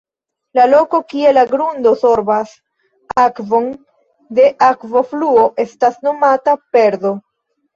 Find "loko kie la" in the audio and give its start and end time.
0.69-1.41